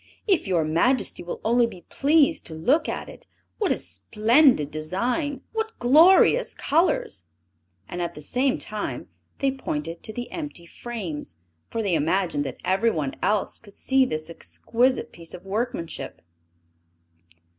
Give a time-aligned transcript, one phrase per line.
[0.25, 3.27] "If your Majesty will only be pleased to look at it!
[3.59, 5.41] What a splendid design!
[5.53, 7.25] What glorious colors!"
[7.87, 11.35] and at the same time they pointed to the empty frames;
[11.69, 16.23] for they imagined that everyone else could see this exquisite piece of workmanship.